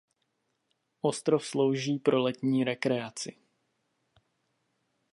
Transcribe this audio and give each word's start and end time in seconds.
Ostrov 1.01 1.45
slouží 1.45 1.99
pro 1.99 2.21
letní 2.21 2.63
rekreaci. 2.63 3.37